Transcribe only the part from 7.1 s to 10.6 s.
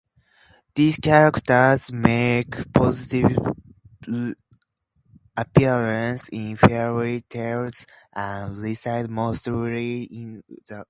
tales and reside mostly in the